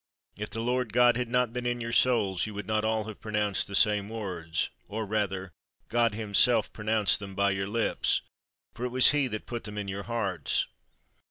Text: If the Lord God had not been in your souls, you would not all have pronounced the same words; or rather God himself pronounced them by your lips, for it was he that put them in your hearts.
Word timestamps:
If 0.35 0.49
the 0.49 0.61
Lord 0.61 0.93
God 0.93 1.15
had 1.15 1.29
not 1.29 1.53
been 1.53 1.67
in 1.67 1.79
your 1.79 1.91
souls, 1.93 2.47
you 2.47 2.55
would 2.55 2.65
not 2.65 2.83
all 2.83 3.03
have 3.03 3.21
pronounced 3.21 3.67
the 3.67 3.75
same 3.75 4.09
words; 4.09 4.71
or 4.87 5.05
rather 5.05 5.51
God 5.89 6.15
himself 6.15 6.73
pronounced 6.73 7.19
them 7.19 7.35
by 7.35 7.51
your 7.51 7.67
lips, 7.67 8.23
for 8.73 8.83
it 8.83 8.89
was 8.89 9.11
he 9.11 9.27
that 9.27 9.45
put 9.45 9.63
them 9.65 9.77
in 9.77 9.87
your 9.87 10.01
hearts. 10.09 10.65